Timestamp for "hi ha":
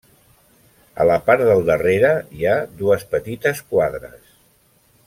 2.39-2.57